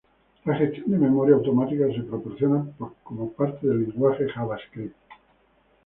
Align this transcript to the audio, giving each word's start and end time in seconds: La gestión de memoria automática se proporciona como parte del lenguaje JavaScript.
La 0.45 0.55
gestión 0.55 0.89
de 0.89 0.97
memoria 0.97 1.35
automática 1.35 1.85
se 1.95 2.01
proporciona 2.01 2.65
como 3.03 3.33
parte 3.33 3.67
del 3.67 3.81
lenguaje 3.83 4.25
JavaScript. 4.33 4.95